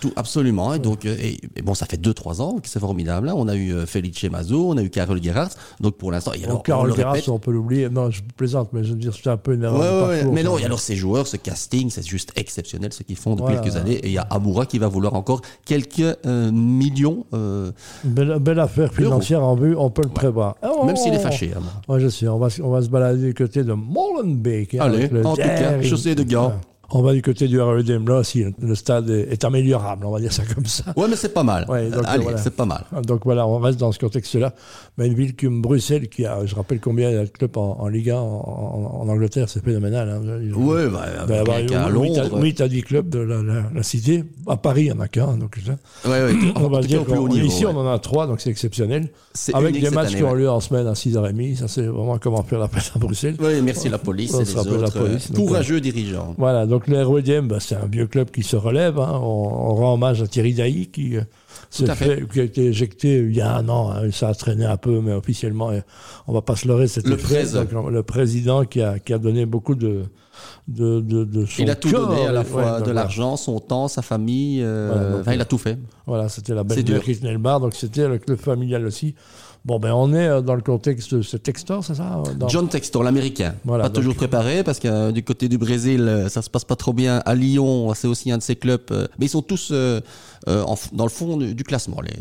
tout, 0.00 0.12
absolument. 0.16 0.74
Et 0.74 0.78
donc, 0.78 1.04
euh, 1.04 1.16
et, 1.20 1.62
bon, 1.62 1.74
ça 1.74 1.86
fait 1.86 2.00
2-3 2.00 2.40
ans 2.40 2.58
que 2.58 2.68
c'est 2.68 2.80
formidable. 2.80 3.28
Hein. 3.28 3.34
On 3.36 3.48
a 3.48 3.56
eu 3.56 3.86
Felice 3.86 4.24
Mazo, 4.24 4.70
on 4.70 4.76
a 4.76 4.82
eu 4.82 4.90
Carole 4.90 5.22
Gerhardt. 5.22 5.54
Donc 5.80 5.96
pour 5.96 6.10
l'instant, 6.10 6.32
il 6.34 6.42
y 6.42 6.44
a 6.44 6.56
Carole 6.64 6.92
on 7.28 7.38
peut 7.38 7.50
l'oublier. 7.50 7.88
Non, 7.88 8.10
je 8.10 8.22
plaisante, 8.36 8.70
mais 8.72 8.79
je 8.82 8.90
veux 8.90 8.98
dire, 8.98 9.14
c'est 9.14 9.30
un 9.30 9.36
peu 9.36 9.54
une 9.54 9.64
erreur. 9.64 10.10
mais 10.32 10.42
non, 10.42 10.58
et 10.58 10.64
alors 10.64 10.80
ces 10.80 10.96
joueurs, 10.96 11.26
ce 11.26 11.36
casting, 11.36 11.90
c'est 11.90 12.06
juste 12.06 12.32
exceptionnel 12.36 12.92
ce 12.92 13.02
qu'ils 13.02 13.16
font 13.16 13.34
depuis 13.34 13.54
quelques 13.54 13.76
années. 13.76 13.94
Et 13.94 14.06
il 14.06 14.12
y 14.12 14.18
a 14.18 14.26
Amoura 14.30 14.66
qui 14.66 14.78
va 14.78 14.88
vouloir 14.88 15.14
encore 15.14 15.42
quelques 15.64 16.00
euh, 16.26 16.50
millions. 16.52 17.26
Euh, 17.34 17.72
belle, 18.04 18.58
affaire 18.58 18.92
financière 18.92 19.42
en 19.42 19.54
vue, 19.54 19.74
on 19.76 19.90
peut 19.90 20.02
le 20.02 20.10
prévoir. 20.10 20.56
Même 20.84 20.96
s'il 20.96 21.14
est 21.14 21.18
fâché. 21.18 21.52
Oui, 21.88 22.00
je 22.00 22.08
sais. 22.08 22.28
On 22.28 22.38
va, 22.38 22.48
on 22.62 22.70
va 22.70 22.82
se 22.82 22.88
balader 22.88 23.26
du 23.26 23.34
côté 23.34 23.64
de 23.64 23.72
Molenbeek. 23.72 24.74
Hein, 24.74 24.80
Allez, 24.80 25.10
en 25.24 25.34
tout 25.34 25.42
cas, 25.42 25.82
chaussée 25.82 26.14
de 26.14 26.22
gants. 26.22 26.54
On 26.92 27.02
va 27.02 27.12
du 27.12 27.22
côté 27.22 27.46
du 27.46 27.60
REDM 27.60 28.08
là, 28.08 28.24
si 28.24 28.44
le 28.60 28.74
stade 28.74 29.10
est 29.10 29.44
améliorable, 29.44 30.06
on 30.06 30.10
va 30.10 30.20
dire 30.20 30.32
ça 30.32 30.42
comme 30.54 30.66
ça. 30.66 30.84
Ouais, 30.96 31.06
mais 31.08 31.16
c'est 31.16 31.32
pas 31.32 31.42
mal. 31.42 31.66
Allez, 31.68 32.24
c'est 32.36 32.54
pas 32.54 32.66
mal. 32.66 32.84
Donc 33.06 33.22
voilà, 33.24 33.46
on 33.46 33.58
reste 33.58 33.78
dans 33.78 33.92
ce 33.92 33.98
contexte-là. 33.98 34.52
Mais 34.98 35.06
une 35.06 35.14
ville 35.14 35.36
comme 35.36 35.62
Bruxelles, 35.62 36.08
qui 36.08 36.26
a, 36.26 36.44
je 36.44 36.54
rappelle 36.54 36.80
combien 36.80 37.10
il 37.10 37.14
y 37.14 37.18
a 37.18 37.24
de 37.24 37.30
clubs 37.30 37.56
en, 37.56 37.88
Liga 37.88 38.20
en, 38.20 39.06
Angleterre, 39.08 39.48
c'est 39.48 39.64
phénoménal. 39.64 40.08
Hein. 40.08 40.40
Oui, 40.54 40.82
bah, 40.92 41.06
avec, 41.28 41.72
à 41.72 41.88
Londres. 41.88 42.28
Oui, 42.32 42.54
tu 42.54 42.62
as 42.62 42.68
10 42.68 42.82
clubs 42.82 43.08
de 43.08 43.18
la, 43.18 43.82
cité. 43.82 44.24
À 44.46 44.56
Paris, 44.56 44.82
il 44.82 44.92
n'y 44.92 44.92
en 44.92 45.00
a 45.00 45.08
qu'un. 45.08 45.36
Donc, 45.36 45.58
ouais, 46.04 46.10
ouais, 46.10 46.34
on 46.56 46.68
va 46.68 46.80
dire 46.80 47.04
qu'ici, 47.30 47.66
on 47.66 47.76
en 47.76 47.90
a 47.90 47.98
trois, 47.98 48.26
donc 48.26 48.40
c'est 48.40 48.50
exceptionnel. 48.50 49.08
Avec 49.54 49.80
des 49.80 49.90
matchs 49.90 50.16
qui 50.16 50.24
ont 50.24 50.34
lieu 50.34 50.50
en 50.50 50.60
semaine 50.60 50.86
à 50.86 50.92
6h30. 50.92 51.56
Ça, 51.56 51.68
c'est 51.68 51.86
vraiment 51.86 52.18
comment 52.18 52.42
faire 52.42 52.58
la 52.58 52.68
fête 52.72 52.92
à 52.94 52.98
Bruxelles. 52.98 53.36
Oui, 53.40 53.60
merci 53.62 53.88
la 53.88 53.98
police 53.98 54.34
et 54.34 54.44
les 54.44 54.56
autres. 54.56 54.76
La 54.76 54.90
police, 54.90 55.30
courageux 55.34 55.80
dirigeants. 55.80 56.34
Voilà, 56.36 56.66
donc 56.66 56.79
les 56.88 57.02
REDM, 57.02 57.48
bah, 57.48 57.60
c'est 57.60 57.76
un 57.76 57.86
vieux 57.86 58.06
club 58.06 58.30
qui 58.30 58.42
se 58.42 58.56
relève. 58.56 58.98
Hein. 58.98 59.18
On, 59.22 59.74
rend 59.74 59.94
hommage 59.94 60.22
à 60.22 60.26
Thierry 60.26 60.54
Dailly 60.54 60.88
qui, 60.88 61.16
euh, 61.80 61.94
fait, 61.94 62.28
qui 62.28 62.40
a 62.40 62.44
été 62.44 62.66
éjecté 62.66 63.18
il 63.18 63.34
y 63.34 63.40
a 63.40 63.54
un 63.54 63.68
an. 63.68 63.90
Hein. 63.90 64.10
Ça 64.10 64.28
a 64.28 64.34
traîné 64.34 64.64
un 64.64 64.76
peu, 64.76 65.00
mais 65.00 65.12
officiellement, 65.12 65.70
on 66.26 66.32
va 66.32 66.42
pas 66.42 66.56
se 66.56 66.66
leurrer. 66.68 66.88
C'était 66.88 67.08
le, 67.08 67.16
président. 67.16 67.88
le 67.88 68.02
président 68.02 68.64
qui 68.64 68.82
a, 68.82 68.98
qui 68.98 69.12
a 69.12 69.18
donné 69.18 69.46
beaucoup 69.46 69.74
de, 69.74 70.04
de, 70.68 71.00
de, 71.00 71.24
de 71.24 71.44
son 71.46 71.62
Il 71.62 71.70
a 71.70 71.76
tout 71.76 71.90
donné, 71.90 72.26
à 72.26 72.32
la 72.32 72.44
fois 72.44 72.80
de 72.80 72.90
l'argent, 72.90 73.36
son 73.36 73.60
temps, 73.60 73.88
sa 73.88 74.02
famille. 74.02 74.62
Euh, 74.62 75.20
enfin, 75.20 75.34
il 75.34 75.40
a 75.40 75.44
tout 75.44 75.58
fait. 75.58 75.78
Voilà, 76.06 76.28
c'était 76.28 76.54
la 76.54 76.64
belle 76.64 76.84
de 76.84 77.22
Nelbar, 77.22 77.60
donc 77.60 77.74
c'était 77.74 78.08
le 78.08 78.18
club 78.18 78.38
familial 78.38 78.86
aussi. 78.86 79.14
Bon, 79.64 79.78
ben 79.78 79.92
on 79.92 80.14
est 80.14 80.26
euh, 80.26 80.40
dans 80.40 80.54
le 80.54 80.62
contexte 80.62 81.14
de 81.14 81.22
ce 81.22 81.36
Textor, 81.36 81.84
c'est 81.84 81.94
ça 81.94 82.22
John 82.48 82.68
Textor, 82.68 83.02
l'américain. 83.02 83.54
Voilà, 83.64 83.84
pas 83.84 83.90
toujours 83.90 84.14
préparé 84.14 84.64
parce 84.64 84.78
que 84.78 84.88
euh, 84.88 85.12
du 85.12 85.22
côté 85.22 85.48
du 85.48 85.58
Brésil, 85.58 86.00
euh, 86.00 86.28
ça 86.30 86.40
se 86.40 86.48
passe 86.48 86.64
pas 86.64 86.76
trop 86.76 86.94
bien. 86.94 87.20
À 87.26 87.34
Lyon, 87.34 87.92
c'est 87.94 88.08
aussi 88.08 88.30
un 88.32 88.38
de 88.38 88.42
ses 88.42 88.56
clubs. 88.56 88.80
mais 88.90 89.26
ils 89.26 89.28
sont 89.28 89.42
tous 89.42 89.72
dans 90.46 91.04
le 91.04 91.10
fond 91.10 91.36
du, 91.36 91.64
classement. 91.64 92.00
Les, 92.00 92.12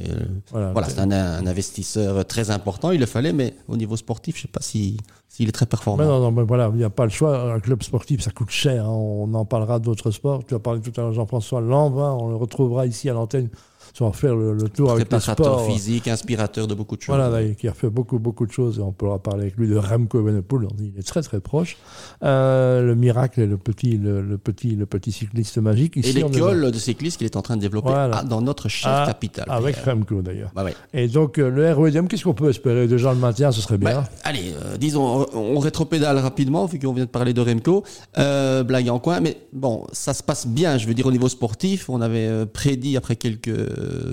voilà, 0.52 0.90
c'est 0.90 1.00
un, 1.00 1.12
investisseur 1.48 2.26
très 2.26 2.52
important. 2.52 2.92
Il 2.92 3.00
le 3.00 3.06
fallait, 3.06 3.34
mais 3.34 3.54
au 3.68 3.78
niveau 3.78 3.96
sportif, 3.98 4.38
je 4.38 4.42
sais 4.44 4.48
pas 4.48 4.62
si 4.62 4.98
s'il 5.30 5.48
est 5.48 5.52
très 5.52 5.68
performant. 5.68 6.04
non, 6.04 6.20
non, 6.20 6.32
mais 6.32 6.44
voilà, 6.44 6.70
il 6.74 6.78
n'y 6.78 6.84
a 6.84 6.90
pas 6.90 7.04
le 7.06 7.12
choix. 7.12 7.54
Un 7.54 7.60
club 7.60 7.84
sportif, 7.84 8.22
ça 8.22 8.32
coûte 8.32 8.50
cher. 8.50 8.86
Hein. 8.86 8.90
On 8.90 9.32
en 9.36 9.46
parlera 9.46 9.80
d'autres 9.80 10.10
sports. 10.10 10.44
Tu 10.46 10.56
as 10.56 10.60
parlé 10.60 10.82
tout 10.82 10.92
à 11.00 11.04
l'heure 11.04 11.14
Jean-François 11.14 11.62
Lanvin. 11.62 12.18
On 12.20 12.30
le 12.30 12.36
retrouvera 12.36 12.88
ici 12.88 13.10
à 13.10 13.14
l'antenne 13.14 13.50
sans 13.94 14.12
faire 14.12 14.36
le, 14.36 14.58
tour 14.70 14.92
avec 14.92 15.12
le 15.12 15.20
sport. 15.20 15.66
physique, 15.66 16.08
inspirateur 16.08 16.68
de 16.68 16.74
beaucoup 16.74 16.96
de 16.96 17.02
choses. 17.02 17.16
Voilà, 17.16 17.44
qui 17.54 17.68
a 17.68 17.74
fait 17.74 17.90
beaucoup, 17.90 18.20
beaucoup 18.20 18.46
de 18.46 18.52
choses. 18.52 18.80
On 18.80 18.92
pourra 18.92 19.20
parler 19.20 19.44
avec 19.44 19.58
lui 19.58 19.68
de 19.68 19.76
Remco 19.76 20.20
Evenepoel. 20.20 20.68
Il 20.80 20.98
est 20.98 21.08
très, 21.08 21.22
très 21.22 21.40
proche. 21.40 21.78
Euh, 22.24 22.82
le 22.84 22.96
miracle 22.96 23.42
et 23.42 23.46
le 23.46 23.58
petit, 23.58 23.98
le, 23.98 24.38
petit, 24.38 24.76
le 24.76 24.86
petit 24.86 25.12
cycliste 25.12 25.58
magique. 25.58 25.96
Ici, 25.96 26.10
et 26.10 26.14
l'école 26.14 26.72
de 26.72 26.78
cyclisme 26.78 27.18
qu'il 27.18 27.26
est 27.26 27.36
en 27.36 27.42
train 27.42 27.56
de 27.56 27.62
développer 27.62 27.94
dans 28.26 28.42
notre 28.42 28.70
chère 28.70 28.92
ah, 28.92 29.06
capitale. 29.08 29.46
Avec 29.50 29.78
Remco, 29.78 30.22
d'ailleurs. 30.22 30.52
Bah 30.56 30.66
et 30.94 31.08
donc, 31.08 31.38
euh, 31.38 31.50
le 31.50 31.74
REDM, 31.74 32.08
qu'est-ce 32.08 32.24
qu'on 32.24 32.34
peut 32.34 32.50
espérer 32.50 32.88
Déjà, 32.88 33.12
le 33.12 33.20
maintien, 33.20 33.52
ce 33.52 33.62
serait 33.62 33.78
bien. 33.78 34.02
Bah, 34.02 34.10
allez, 34.24 34.54
euh, 34.64 34.78
disons, 34.78 35.26
on, 35.34 35.60
rétropédale 35.60 36.18
rapidement, 36.18 36.66
vu 36.66 36.80
qu'on 36.80 36.94
vient 36.94 37.06
de 37.06 37.10
parler 37.10 37.34
de 37.34 37.42
Remco. 37.42 37.84
blague 38.16 38.90
en 38.90 39.00
coin. 39.00 39.20
Mais 39.20 39.38
bon, 39.54 39.86
ça 39.92 40.14
se 40.14 40.24
passe 40.24 40.48
bien, 40.48 40.78
je 40.78 40.88
veux 40.88 40.94
dire, 40.94 41.06
au 41.06 41.12
niveau 41.12 41.30
sportif. 41.30 41.90
On 41.90 42.02
avait 42.02 42.46
prédit 42.46 42.98
après 42.98 43.16
quelques 43.16 43.50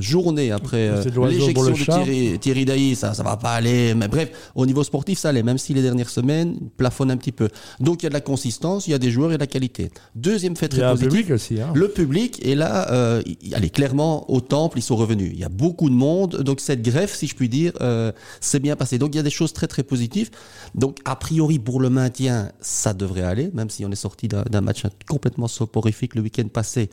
journée 0.00 0.52
après 0.52 0.88
euh, 0.88 1.28
l'éjection 1.28 1.70
de 1.70 1.73
Thierry, 1.73 2.38
Thierry 2.38 2.64
Dailly, 2.64 2.96
ça 2.96 3.14
ça 3.14 3.23
va 3.23 3.37
pas 3.37 3.52
aller. 3.52 3.94
Mais 3.94 4.08
bref, 4.08 4.30
au 4.54 4.66
niveau 4.66 4.85
sportif, 4.85 5.18
ça 5.18 5.30
allait, 5.30 5.42
même 5.42 5.58
si 5.58 5.75
les 5.75 5.82
dernières 5.82 6.11
semaines 6.11 6.56
plafonnent 6.76 7.11
un 7.11 7.16
petit 7.16 7.32
peu. 7.32 7.49
Donc 7.80 8.02
il 8.02 8.04
y 8.04 8.06
a 8.06 8.11
de 8.11 8.14
la 8.14 8.20
consistance, 8.20 8.87
il 8.87 8.90
y 8.90 8.94
a 8.94 8.99
des 8.99 9.11
joueurs 9.11 9.32
et 9.32 9.35
de 9.35 9.40
la 9.40 9.46
qualité. 9.46 9.90
Deuxième 10.14 10.56
fait 10.56 10.68
très 10.68 10.82
positif, 10.82 11.04
le 11.04 11.08
public 11.11 11.30
aussi. 11.30 11.61
Hein. 11.61 11.73
Le 11.75 11.88
public 11.88 12.44
est 12.46 12.54
là, 12.54 12.90
euh, 12.92 13.23
allez, 13.52 13.70
clairement, 13.70 14.30
au 14.30 14.40
temple, 14.40 14.78
ils 14.78 14.82
sont 14.82 14.96
revenus. 14.96 15.30
Il 15.32 15.38
y 15.38 15.44
a 15.44 15.49
beaucoup 15.49 15.88
de 15.88 15.94
monde, 15.94 16.42
donc 16.42 16.61
cette 16.61 16.82
greffe, 16.82 17.14
si 17.14 17.26
je 17.26 17.35
puis 17.35 17.49
dire, 17.49 17.73
euh, 17.80 18.12
c'est 18.40 18.61
bien 18.61 18.76
passé. 18.76 18.99
Donc 18.99 19.14
il 19.14 19.16
y 19.16 19.20
a 19.20 19.25
des 19.25 19.30
choses 19.30 19.52
très 19.52 19.66
très 19.66 19.82
positives. 19.82 20.30
Donc 20.75 20.99
a 21.04 21.16
priori 21.16 21.58
pour 21.58 21.80
le 21.80 21.90
maintien, 21.90 22.52
ça 22.61 22.94
devrait 22.94 23.23
aller, 23.23 23.50
même 23.54 23.70
si 23.70 23.85
on 23.85 23.90
est 23.90 23.96
sorti 23.96 24.28
d'un 24.28 24.61
match 24.61 24.82
complètement 25.08 25.49
soporifique 25.49 26.14
le 26.14 26.23
week-end 26.23 26.49
passé. 26.49 26.90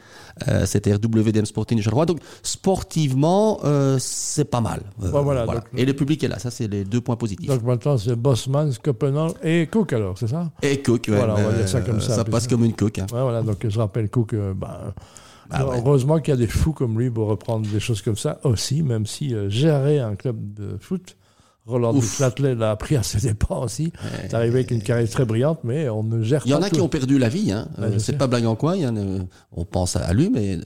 Euh, 0.47 0.65
C'était 0.65 0.93
RWDM 0.93 1.45
Sporting 1.45 1.81
Charleroi. 1.81 2.05
Donc 2.05 2.19
sportivement, 2.63 3.59
euh, 3.65 3.97
c'est 3.99 4.45
pas 4.45 4.61
mal. 4.61 4.83
Euh, 5.03 5.09
voilà, 5.09 5.45
et 5.75 5.83
le 5.83 5.93
public 5.93 6.23
est 6.23 6.29
là, 6.29 6.39
ça 6.39 6.49
c'est 6.49 6.69
les 6.69 6.85
deux 6.85 7.01
points 7.01 7.17
positifs. 7.17 7.49
Donc 7.49 7.61
maintenant 7.61 7.97
c'est 7.97 8.15
Bosman, 8.15 8.71
Copenhague 8.81 9.33
et 9.43 9.67
Cook 9.67 9.91
alors, 9.91 10.17
c'est 10.17 10.29
ça? 10.29 10.49
Et 10.61 10.81
Cook, 10.81 11.07
ouais, 11.09 11.17
voilà, 11.17 11.35
on 11.37 11.43
va 11.43 11.51
dire 11.51 11.67
ça 11.67 11.81
comme 11.81 11.99
ça. 11.99 12.15
Ça 12.15 12.23
passe 12.23 12.47
comme 12.47 12.63
une 12.63 12.73
Cook. 12.73 12.99
Hein. 12.99 13.07
voilà, 13.11 13.41
donc 13.41 13.67
je 13.67 13.77
rappelle 13.77 14.09
Cook, 14.09 14.33
euh, 14.33 14.53
ben, 14.53 14.93
bah 15.49 15.73
heureusement 15.75 16.19
qu'il 16.19 16.33
y 16.33 16.37
a 16.37 16.39
des 16.39 16.47
fous 16.47 16.71
comme 16.71 16.97
lui 16.97 17.09
pour 17.09 17.27
reprendre 17.27 17.67
des 17.67 17.81
choses 17.81 18.01
comme 18.01 18.15
ça 18.15 18.39
aussi, 18.45 18.81
même 18.81 19.05
si 19.05 19.35
gérer 19.49 19.99
un 19.99 20.15
club 20.15 20.37
de 20.53 20.77
foot 20.79 21.17
Roland 21.65 21.93
Duchâtelet 21.93 22.55
l'a 22.55 22.71
appris 22.71 22.97
à 22.97 23.03
ses 23.03 23.19
dépens 23.19 23.63
aussi. 23.63 23.93
C'est 24.21 24.33
arrivé 24.33 24.55
avec 24.55 24.71
une 24.71 24.81
carrière 24.81 25.09
très 25.09 25.23
brillante, 25.23 25.59
mais 25.63 25.87
on 25.87 26.03
ne 26.03 26.21
gère 26.21 26.41
pas. 26.41 26.47
Il 26.47 26.51
y 26.51 26.53
en 26.53 26.61
a 26.61 26.69
qui 26.69 26.81
ont 26.81 26.89
perdu 26.89 27.17
la 27.17 27.29
vie. 27.29 27.53
Hein. 27.53 27.69
Euh, 27.79 27.99
c'est 27.99 28.17
pas 28.17 28.27
blague 28.27 28.45
en 28.45 28.55
quoi. 28.55 28.75
on 29.55 29.65
pense 29.65 29.95
à 29.95 30.11
lui, 30.11 30.29
mais 30.29 30.57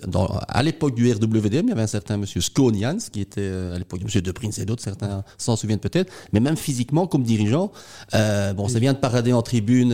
à 0.47 0.63
l'époque 0.63 0.95
du 0.95 1.11
RWDM, 1.11 1.65
il 1.65 1.69
y 1.69 1.71
avait 1.71 1.83
un 1.83 1.87
certain 1.87 2.17
monsieur 2.17 2.41
Skonians, 2.41 2.97
qui 3.11 3.21
était 3.21 3.41
euh, 3.41 3.75
à 3.75 3.77
l'époque 3.77 4.01
monsieur 4.03 4.23
De 4.23 4.31
Prince 4.31 4.57
et 4.57 4.65
d'autres, 4.65 4.81
certains 4.81 5.23
s'en 5.37 5.55
souviennent 5.55 5.79
peut-être. 5.79 6.11
Mais 6.33 6.39
même 6.39 6.57
physiquement, 6.57 7.05
comme 7.05 7.21
dirigeant, 7.21 7.71
euh, 8.15 8.53
bon, 8.53 8.67
c'est 8.67 8.79
bien 8.79 8.93
de 8.93 8.97
parader 8.97 9.33
en 9.33 9.43
tribune, 9.43 9.89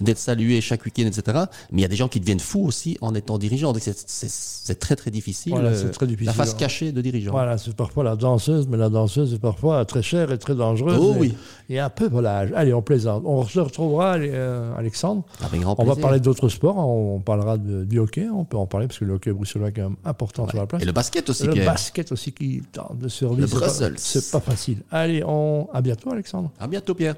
d'être 0.00 0.18
salué 0.18 0.60
chaque 0.60 0.84
week-end, 0.84 1.06
etc. 1.06 1.44
Mais 1.72 1.78
il 1.78 1.82
y 1.82 1.86
a 1.86 1.88
des 1.88 1.96
gens 1.96 2.08
qui 2.08 2.20
deviennent 2.20 2.40
fous 2.40 2.66
aussi 2.66 2.98
en 3.00 3.14
étant 3.14 3.38
dirigeant. 3.38 3.72
c'est 3.78 4.78
très 4.78 4.96
très 4.96 5.10
difficile. 5.10 5.54
très 5.92 6.06
difficile. 6.06 6.26
La 6.26 6.34
face 6.34 6.52
cachée 6.52 6.92
de 6.92 7.00
dirigeant. 7.00 7.32
Voilà, 7.32 7.56
c'est 7.56 7.74
parfois 7.74 8.04
la 8.04 8.16
danseuse, 8.16 8.68
mais 8.68 8.76
la 8.76 8.90
danseuse 8.90 9.32
est 9.32 9.38
parfois 9.38 9.86
très 9.94 10.02
cher 10.02 10.32
et 10.32 10.38
très 10.38 10.54
dangereuse. 10.54 10.98
Oh 11.00 11.14
oui. 11.16 11.34
Et, 11.68 11.78
un 11.78 11.88
peu 11.88 12.08
volage. 12.08 12.50
Allez, 12.56 12.74
on 12.74 12.82
plaisante. 12.82 13.22
On 13.24 13.44
se 13.44 13.60
retrouvera, 13.60 14.16
euh, 14.16 14.74
Alexandre. 14.76 15.22
Avec 15.44 15.60
grand 15.60 15.76
on 15.78 15.84
va 15.84 15.94
parler 15.94 16.18
d'autres 16.18 16.48
sports. 16.48 16.76
On, 16.76 17.20
parlera 17.20 17.58
de, 17.58 17.84
du 17.84 17.98
hockey. 18.00 18.28
On 18.28 18.44
peut 18.44 18.56
en 18.56 18.66
parler 18.66 18.88
parce 18.88 18.98
que 18.98 19.04
le 19.04 19.14
hockey 19.14 19.32
bruxellois 19.32 19.68
est 19.68 19.72
quand 19.72 19.82
même 19.82 19.96
important 20.04 20.48
sur 20.48 20.58
la 20.58 20.66
place. 20.66 20.82
Et 20.82 20.84
le 20.84 20.92
basket 20.92 21.30
aussi. 21.30 21.46
le 21.46 21.64
basket 21.64 22.10
aussi 22.10 22.32
qui 22.32 22.62
tente 22.72 22.98
de 22.98 23.08
survivre. 23.08 23.48
Le 23.54 23.60
Brussels. 23.60 23.94
C'est 23.98 24.30
pas, 24.32 24.40
pas, 24.40 24.50
facile. 24.50 24.78
Allez, 24.90 25.22
on... 25.24 25.68
à 25.72 25.80
bientôt, 25.80 26.10
Alexandre. 26.10 26.50
À 26.58 26.66
bientôt, 26.66 26.94
Pierre. 26.94 27.14